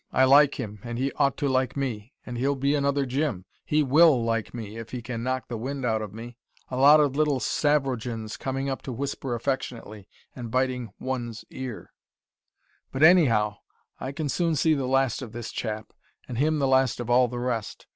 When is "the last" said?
14.73-15.21, 16.57-16.99